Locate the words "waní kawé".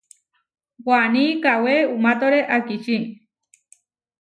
0.87-1.75